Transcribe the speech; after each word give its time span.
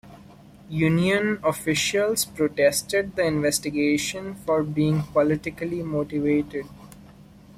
Union 0.79 1.37
officials 1.43 2.25
protested 2.25 3.15
the 3.15 3.23
investigation 3.23 4.33
for 4.33 4.63
being 4.63 5.03
politically 5.03 5.83
motivated. 5.83 6.65